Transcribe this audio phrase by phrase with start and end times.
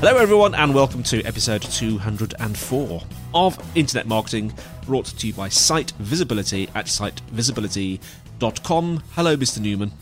[0.00, 3.02] Hello, everyone, and welcome to episode 204
[3.34, 4.50] of Internet Marketing,
[4.86, 9.02] brought to you by Site Visibility at sitevisibility.com.
[9.12, 9.60] Hello, Mr.
[9.60, 9.92] Newman.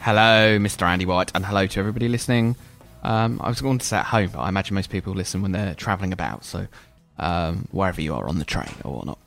[0.00, 0.82] Hello, Mr.
[0.82, 2.54] Andy White, and hello to everybody listening.
[3.02, 5.52] Um, I was going to say at home, but I imagine most people listen when
[5.52, 6.66] they're travelling about, so
[7.18, 9.19] um, wherever you are on the train or whatnot.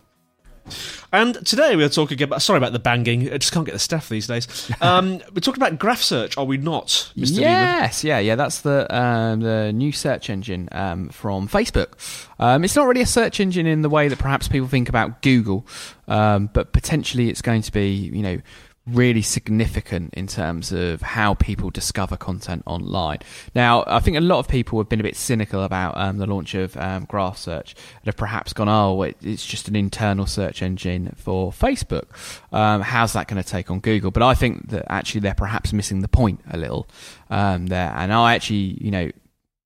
[1.11, 2.41] And today we are talking about.
[2.41, 3.31] Sorry about the banging.
[3.31, 4.47] I just can't get the staff these days.
[4.81, 7.35] Um, we're talking about graph search, are we not, Mr.
[7.35, 7.43] Newman?
[7.45, 8.35] Yes, yeah, yeah.
[8.35, 11.93] That's the um, the new search engine um, from Facebook.
[12.39, 15.21] Um, it's not really a search engine in the way that perhaps people think about
[15.21, 15.65] Google,
[16.07, 18.41] um, but potentially it's going to be, you know,
[18.85, 23.19] really significant in terms of how people discover content online.
[23.55, 26.27] Now, I think a lot of people have been a bit cynical about um, the
[26.27, 30.25] launch of um, Graph Search and have perhaps gone, oh, it, it's just an internal
[30.25, 32.07] search engine for Facebook.
[32.51, 34.11] Um, how's that going to take on Google?
[34.11, 36.87] But I think that actually they're perhaps missing the point a little
[37.29, 37.93] um, there.
[37.95, 39.09] And I actually, you know,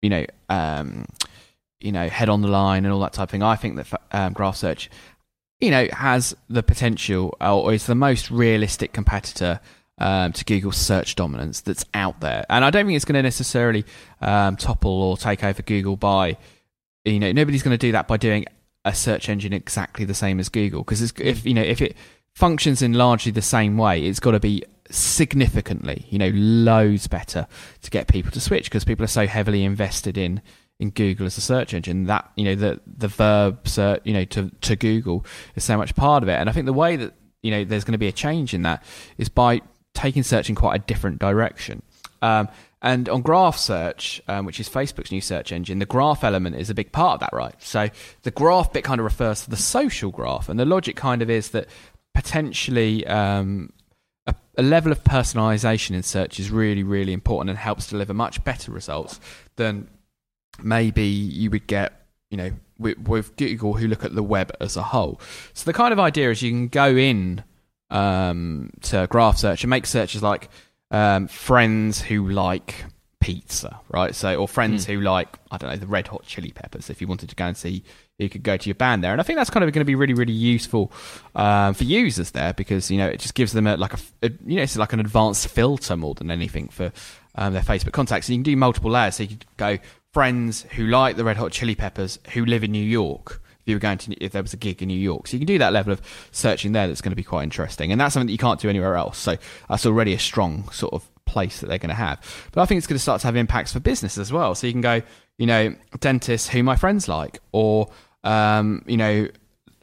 [0.03, 1.05] you know, um,
[1.79, 3.43] you know, head on the line and all that type of thing.
[3.43, 4.91] I think that um, Graph Search
[5.59, 9.59] you know, has the potential or is the most realistic competitor
[9.97, 12.45] um, to Google's search dominance that's out there.
[12.49, 13.85] And I don't think it's going to necessarily
[14.21, 16.37] um, topple or take over Google by,
[17.05, 18.45] you know, nobody's going to do that by doing
[18.85, 20.83] a search engine exactly the same as Google.
[20.83, 21.97] Because if, you know, if it
[22.35, 27.47] functions in largely the same way, it's got to be significantly, you know, loads better
[27.81, 30.41] to get people to switch because people are so heavily invested in
[30.79, 32.05] in Google as a search engine.
[32.05, 35.95] That you know the the verb search, you know to to Google is so much
[35.95, 36.33] part of it.
[36.33, 38.63] And I think the way that you know there's going to be a change in
[38.63, 38.83] that
[39.17, 39.61] is by
[39.93, 41.81] taking search in quite a different direction.
[42.21, 42.49] Um,
[42.81, 46.69] and on Graph Search, um, which is Facebook's new search engine, the graph element is
[46.69, 47.55] a big part of that, right?
[47.59, 47.89] So
[48.21, 51.29] the graph bit kind of refers to the social graph, and the logic kind of
[51.29, 51.67] is that
[52.13, 53.71] potentially um,
[54.27, 58.43] a, a, level of personalization in search is really, really important and helps deliver much
[58.43, 59.19] better results
[59.55, 59.87] than
[60.63, 64.77] maybe you would get, you know, with, with, Google who look at the web as
[64.77, 65.19] a whole.
[65.53, 67.43] So the kind of idea is you can go in
[67.89, 70.49] um, to Graph Search and make searches like
[70.91, 72.85] um, friends who like
[73.19, 74.15] pizza, right?
[74.15, 74.93] So or friends mm.
[74.93, 76.89] who like I don't know the Red Hot Chili Peppers.
[76.89, 77.83] If you wanted to go and see,
[78.17, 79.85] you could go to your band there, and I think that's kind of going to
[79.85, 80.91] be really really useful
[81.35, 84.31] um, for users there because you know it just gives them a, like a, a
[84.45, 86.91] you know it's like an advanced filter more than anything for
[87.35, 88.29] um, their Facebook contacts.
[88.29, 89.77] And you can do multiple layers, so you could go
[90.13, 93.41] friends who like the Red Hot Chili Peppers who live in New York.
[93.61, 95.39] If you were going to, if there was a gig in New York, so you
[95.39, 96.01] can do that level of
[96.31, 96.87] searching there.
[96.87, 99.17] That's going to be quite interesting, and that's something that you can't do anywhere else.
[99.17, 99.35] So
[99.67, 102.21] that's already a strong sort of place that they're going to have.
[102.53, 104.55] But I think it's going to start to have impacts for business as well.
[104.55, 105.01] So you can go,
[105.37, 107.89] you know, dentists who my friends like, or
[108.23, 109.27] um, you know,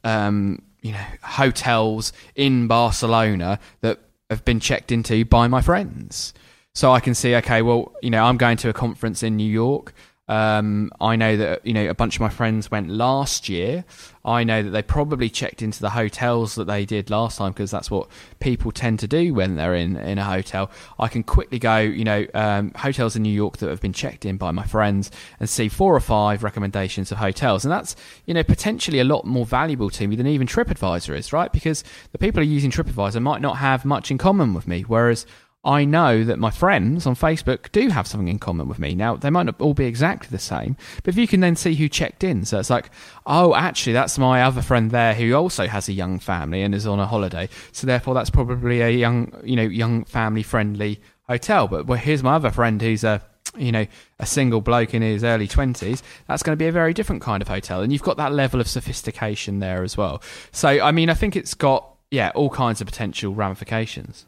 [0.03, 6.35] um, you know, hotels in Barcelona that have been checked into by my friends.
[6.75, 9.51] So I can see, okay, well, you know, I'm going to a conference in New
[9.51, 9.95] York.
[10.27, 13.85] Um, I know that you know a bunch of my friends went last year.
[14.25, 17.71] I know that they probably checked into the hotels that they did last time because
[17.71, 18.09] that's what
[18.41, 20.71] people tend to do when they're in in a hotel.
[20.99, 24.25] I can quickly go, you know, um, hotels in New York that have been checked
[24.25, 25.11] in by my friends
[25.41, 27.95] and see four or five recommendations of hotels, and that's
[28.25, 31.53] you know potentially a lot more valuable to me than even TripAdvisor is, right?
[31.53, 34.83] Because the people who are using TripAdvisor might not have much in common with me,
[34.83, 35.27] whereas
[35.65, 38.95] I know that my friends on Facebook do have something in common with me.
[38.95, 41.75] Now, they might not all be exactly the same, but if you can then see
[41.75, 42.91] who checked in, so it's like,
[43.27, 46.87] oh, actually, that's my other friend there who also has a young family and is
[46.87, 47.49] on a holiday.
[47.73, 51.67] So therefore, that's probably a young, you know, young family friendly hotel.
[51.67, 53.23] But well, here's my other friend who's a
[53.57, 53.87] you know,
[54.19, 57.41] a single bloke in his early 20s, that's going to be a very different kind
[57.41, 57.83] of hotel.
[57.83, 60.23] And you've got that level of sophistication there as well.
[60.51, 64.27] So, I mean, I think it's got, yeah, all kinds of potential ramifications.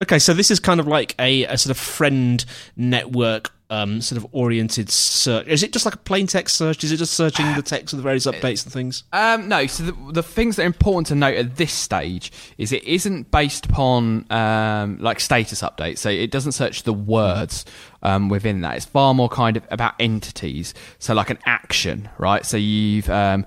[0.00, 2.44] Okay, so this is kind of like a, a sort of friend
[2.76, 5.46] network um, sort of oriented search.
[5.48, 6.84] Is it just like a plain text search?
[6.84, 9.02] Is it just searching the text of the various updates and things?
[9.12, 9.66] Um, no.
[9.66, 13.30] So the, the things that are important to note at this stage is it isn't
[13.30, 15.98] based upon um, like status updates.
[15.98, 17.64] So it doesn't search the words
[18.02, 18.76] um, within that.
[18.76, 20.74] It's far more kind of about entities.
[20.98, 22.46] So like an action, right?
[22.46, 23.46] So you've um,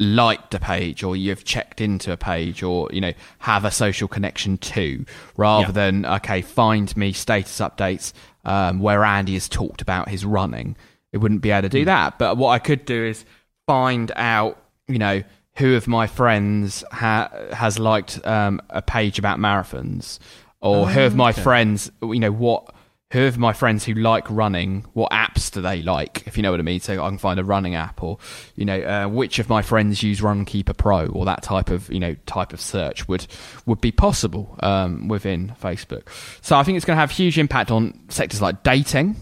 [0.00, 4.08] liked a page or you've checked into a page or you know have a social
[4.08, 5.04] connection to
[5.36, 5.70] rather Yeah.
[5.70, 8.12] than okay find me status updates
[8.44, 10.76] um, where andy has talked about his running.
[11.12, 12.18] It wouldn't be able to do that.
[12.18, 13.24] But what i could do is
[13.68, 15.22] find out you know
[15.56, 20.18] who of my friends ha- has liked um, a page about marathons
[20.60, 22.73] or who of my friends you know what
[23.14, 26.26] who of my friends who like running, what apps do they like?
[26.26, 28.18] If you know what I mean, so I can find a running app, or
[28.56, 32.00] you know, uh, which of my friends use Runkeeper Pro, or that type of you
[32.00, 33.28] know type of search would
[33.66, 36.08] would be possible um, within Facebook.
[36.42, 39.14] So I think it's going to have huge impact on sectors like dating,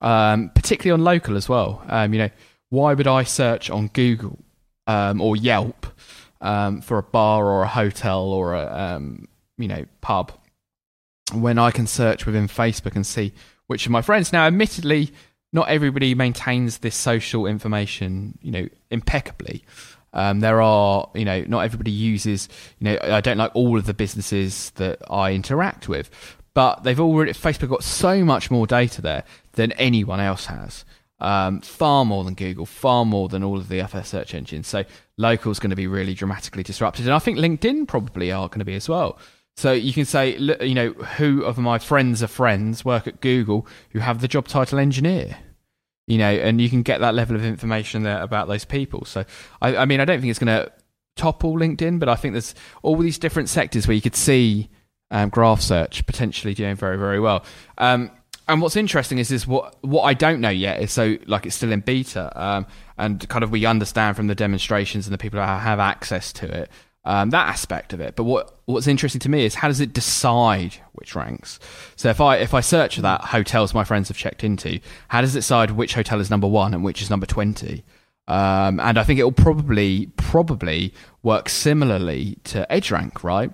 [0.00, 1.82] um, particularly on local as well.
[1.86, 2.30] Um, you know,
[2.70, 4.38] why would I search on Google
[4.86, 5.86] um, or Yelp
[6.40, 9.28] um, for a bar or a hotel or a um,
[9.58, 10.32] you know pub?
[11.32, 13.32] When I can search within Facebook and see
[13.66, 14.32] which of my friends.
[14.32, 15.12] Now, admittedly,
[15.52, 19.64] not everybody maintains this social information, you know, impeccably.
[20.12, 22.48] Um, there are, you know, not everybody uses,
[22.78, 26.10] you know, I don't like all of the businesses that I interact with,
[26.54, 30.84] but they've already, Facebook got so much more data there than anyone else has.
[31.20, 34.68] Um, far more than Google, far more than all of the FS search engines.
[34.68, 34.84] So
[35.16, 37.06] local is going to be really dramatically disrupted.
[37.06, 39.18] And I think LinkedIn probably are going to be as well.
[39.58, 43.66] So you can say, you know, who of my friends of friends work at Google
[43.90, 45.36] who have the job title engineer?
[46.06, 49.04] You know, and you can get that level of information there about those people.
[49.04, 49.24] So,
[49.60, 50.72] I, I mean, I don't think it's going to
[51.16, 54.70] topple LinkedIn, but I think there's all these different sectors where you could see
[55.10, 57.44] um, graph search potentially doing very, very well.
[57.78, 58.12] Um,
[58.46, 61.56] and what's interesting is is what what I don't know yet is so like it's
[61.56, 62.66] still in beta, um,
[62.96, 66.46] and kind of we understand from the demonstrations and the people that have access to
[66.46, 66.70] it
[67.08, 68.16] um, that aspect of it.
[68.16, 71.58] But what what's interesting to me is how does it decide which ranks?
[71.96, 74.78] So if I if I search for that hotels my friends have checked into,
[75.08, 77.82] how does it decide which hotel is number one and which is number twenty?
[78.28, 83.50] Um, and I think it will probably probably work similarly to EdgeRank, right?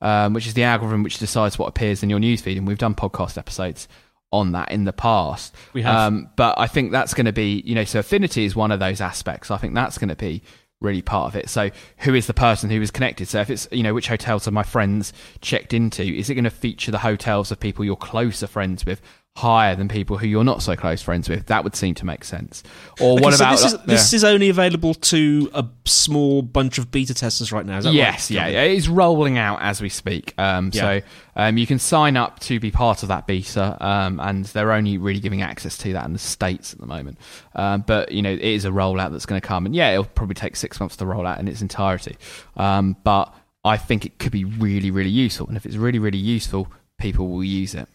[0.00, 2.96] Um, which is the algorithm which decides what appears in your newsfeed, and we've done
[2.96, 3.86] podcast episodes
[4.32, 5.54] on that in the past.
[5.72, 5.94] We have.
[5.94, 8.80] Um, but I think that's going to be, you know, so affinity is one of
[8.80, 9.52] those aspects.
[9.52, 10.42] I think that's going to be
[10.80, 11.48] really part of it.
[11.48, 13.28] So who is the person who is connected?
[13.28, 16.02] So if it's, you know, which hotels are my friends checked into?
[16.02, 19.00] Is it going to feature the hotels of people you're closer friends with?
[19.38, 22.24] Higher than people who you're not so close friends with, that would seem to make
[22.24, 22.64] sense.
[23.00, 23.78] Or Okay, what so about this is yeah.
[23.86, 27.78] this is only available to a small bunch of beta testers right now?
[27.78, 28.36] Is that yes, right?
[28.36, 30.34] yeah, yeah, it is rolling out as we speak.
[30.38, 30.80] Um, Yeah.
[30.80, 31.06] So
[31.36, 34.98] um, you can sign up to be part of that beta, um, and they're only
[34.98, 37.18] really giving access to that in the states at the moment.
[37.54, 40.04] Um, but you know, it is a rollout that's going to come, and yeah, it'll
[40.04, 42.16] probably take six months to roll out in its entirety.
[42.56, 43.32] Um, but
[43.64, 46.66] I think it could be really, really useful, and if it's really, really useful,
[46.98, 47.88] people will use it.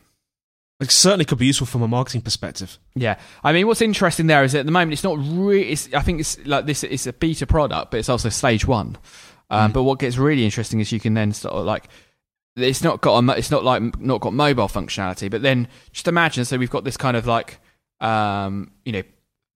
[0.84, 2.78] It certainly could be useful from a marketing perspective.
[2.96, 5.70] Yeah, I mean, what's interesting there is that at the moment it's not really.
[5.72, 6.84] It's, I think it's like this.
[6.84, 8.98] It's a beta product, but it's also stage one.
[9.50, 11.86] Um, But what gets really interesting is you can then sort of like.
[12.56, 16.46] It's not got a, it's not like not got mobile functionality, but then just imagine.
[16.46, 17.60] So we've got this kind of like,
[18.00, 19.02] um, you know,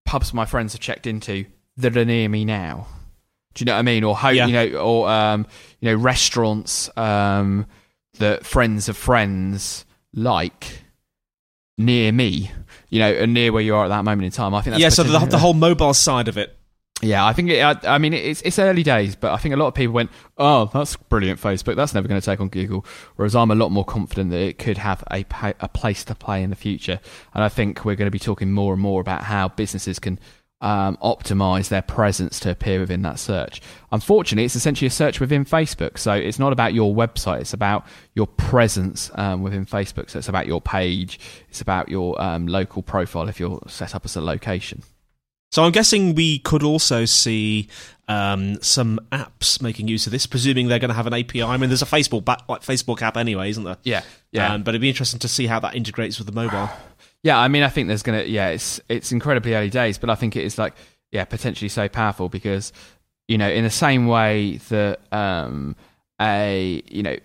[0.05, 1.45] pubs my friends have checked into
[1.77, 2.87] that are near me now.
[3.53, 4.03] Do you know what I mean?
[4.03, 4.47] Or ho- Yeah.
[4.47, 5.45] you know, or um,
[5.79, 7.67] you know, restaurants um,
[8.17, 10.81] that friends of friends like
[11.77, 12.51] near me,
[12.89, 14.53] you know, and near where you are at that moment in time.
[14.53, 16.57] I think that's yeah, so the, the whole mobile side of it.
[17.01, 19.57] yeah, I think it, I, I mean it's it's early days, but I think a
[19.57, 21.75] lot of people went, "Oh, that's brilliant, Facebook.
[21.75, 24.57] That's never going to take on Google." Whereas I'm a lot more confident that it
[24.57, 25.25] could have a
[25.59, 26.99] a place to play in the future,
[27.33, 30.19] and I think we're going to be talking more and more about how businesses can
[30.61, 33.61] um, optimize their presence to appear within that search.
[33.91, 37.85] Unfortunately, it's essentially a search within Facebook, so it's not about your website; it's about
[38.15, 40.09] your presence um, within Facebook.
[40.09, 44.05] So it's about your page, it's about your um, local profile if you're set up
[44.05, 44.83] as a location.
[45.51, 47.69] So I'm guessing we could also see
[48.07, 51.43] um, some apps making use of this, presuming they're going to have an API.
[51.43, 53.77] I mean, there's a Facebook ba- like Facebook app anyway, isn't there?
[53.83, 54.53] Yeah, yeah.
[54.53, 56.69] Um, but it'd be interesting to see how that integrates with the mobile.
[57.27, 58.23] Yeah, I mean, I think there's gonna.
[58.23, 60.75] Yeah, it's it's incredibly early days, but I think it is like
[61.11, 62.71] yeah, potentially so powerful because
[63.27, 65.75] you know, in the same way that um,
[66.21, 67.17] a you know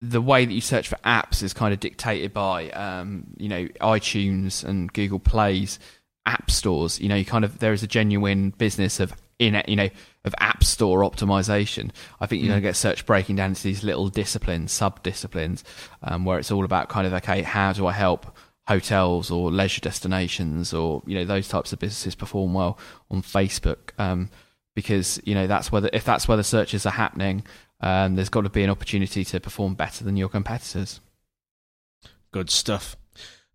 [0.00, 3.66] the way that you search for apps is kind of dictated by um, you know
[3.80, 5.80] iTunes and Google Play's
[6.24, 7.00] app stores.
[7.00, 9.88] You know, you kind of there is a genuine business of in you know
[10.26, 11.90] of app store optimization.
[12.20, 15.64] I think you're going to get search breaking down into these little disciplines, sub disciplines,
[16.04, 18.32] um, where it's all about kind of okay, how do I help
[18.68, 22.78] hotels or leisure destinations or you know those types of businesses perform well
[23.10, 23.90] on Facebook?
[23.98, 24.30] Um,
[24.74, 27.42] because you know that's where the, if that's where the searches are happening,
[27.80, 31.00] um, there's got to be an opportunity to perform better than your competitors.
[32.30, 32.96] Good stuff.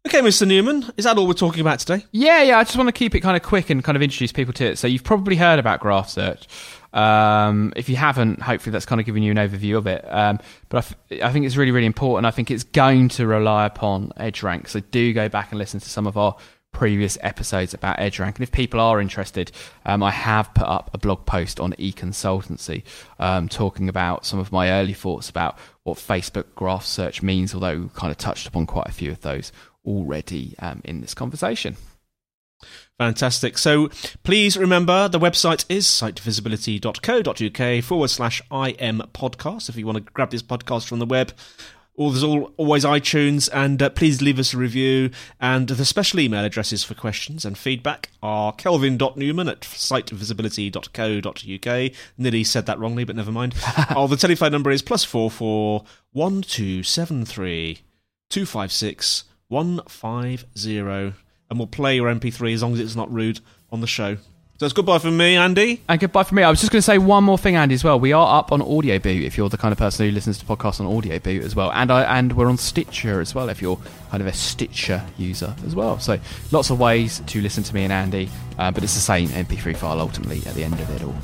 [0.06, 0.46] Okay, Mr.
[0.46, 2.06] Newman, is that all we're talking about today?
[2.12, 2.60] Yeah, yeah.
[2.60, 4.66] I just want to keep it kind of quick and kind of introduce people to
[4.66, 4.78] it.
[4.78, 6.46] So you've probably heard about Graph Search.
[6.94, 10.06] Um, if you haven't, hopefully that's kind of given you an overview of it.
[10.08, 12.26] Um, but I, f- I think it's really, really important.
[12.26, 14.70] I think it's going to rely upon EdgeRank.
[14.70, 16.36] So do go back and listen to some of our
[16.72, 18.36] previous episodes about EdgeRank.
[18.36, 19.52] And if people are interested,
[19.86, 22.84] um, I have put up a blog post on Econsultancy
[23.20, 27.80] um, talking about some of my early thoughts about what Facebook graph search means, although
[27.80, 29.52] we kind of touched upon quite a few of those
[29.86, 31.78] already um, in this conversation.
[32.98, 33.58] Fantastic.
[33.58, 33.90] So
[34.24, 40.32] please remember the website is sitevisibility.co.uk forward slash IM podcast if you want to grab
[40.32, 41.34] this podcast from the web.
[41.96, 45.12] Or there's all, always iTunes, and uh, please leave us a review.
[45.40, 51.92] And the special email addresses for questions and feedback are kelvin.newman at sitevisibility.co.uk.
[52.18, 53.54] Nearly said that wrongly, but never mind.
[53.96, 57.82] oh, the telephone number is plus four four one two seven three
[58.28, 61.14] two five six one five zero,
[61.54, 63.40] and we'll play your MP3 as long as it's not rude
[63.72, 64.18] on the show.
[64.58, 65.84] So it's goodbye from me, Andy.
[65.88, 66.44] And goodbye from me.
[66.44, 68.00] I was just going to say one more thing, Andy, as well.
[68.00, 70.80] We are up on Audioboo if you're the kind of person who listens to podcasts
[70.80, 73.80] on Audioboo as well, and I and we're on Stitcher as well if you're
[74.10, 76.00] kind of a Stitcher user as well.
[76.00, 76.20] So
[76.52, 79.78] lots of ways to listen to me and Andy, uh, but it's the same MP3
[79.78, 81.16] file ultimately at the end of it all.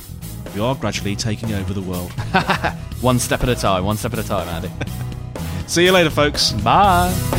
[0.54, 2.12] We are gradually taking over the world.
[3.02, 3.84] one step at a time.
[3.84, 4.70] One step at a time, Andy.
[5.68, 6.52] See you later, folks.
[6.52, 7.39] Bye.